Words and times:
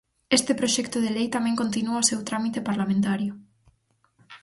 Este 0.37 0.51
proxecto 0.59 0.97
de 1.03 1.09
lei 1.15 1.27
tamén 1.35 1.59
continúa 1.61 2.03
o 2.03 2.07
seu 2.09 2.19
trámite 2.29 2.59
parlamentario. 2.69 3.31